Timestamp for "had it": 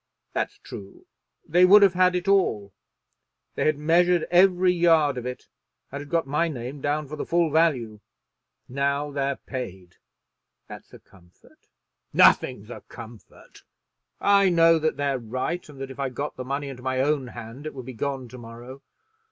1.93-2.27